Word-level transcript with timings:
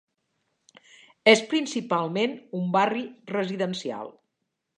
És 1.33 1.43
principalment 1.51 2.33
un 2.61 2.67
barri 2.79 3.05
residencial. 3.37 4.13